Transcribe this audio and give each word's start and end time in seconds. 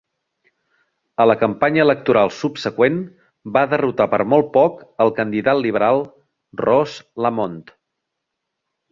A 1.23 1.25
la 1.31 1.33
campanya 1.41 1.81
electoral 1.83 2.31
subseqüent, 2.37 2.95
va 3.57 3.61
derrotar 3.73 4.07
per 4.13 4.19
molt 4.31 4.49
poc 4.55 4.79
el 5.05 5.13
candidat 5.19 5.61
liberal 5.65 6.01
Ross 6.63 6.97
Lamont. 7.27 7.61